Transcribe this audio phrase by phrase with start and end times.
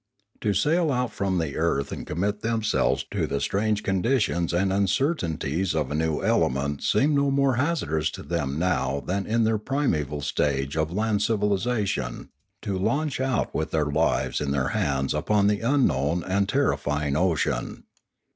[0.39, 5.75] To sail out from the earth and commit themselves to the strange conditions and uncertainties
[5.75, 10.21] of a new element seemed no more hazardous to them now than in their primeval
[10.21, 12.29] stage of land civilisation
[12.63, 17.15] to launch out with their lives in their hands upon the unknown and terri fying
[17.15, 17.83] ocean.